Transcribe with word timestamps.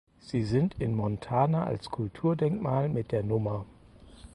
Sie 0.19 0.45
sind 0.45 0.81
in 0.81 0.95
Montana 0.95 1.65
als 1.65 1.91
Kulturdenkmal 1.91 2.89
mit 2.89 3.11
der 3.11 3.19
Nr. 3.19 3.67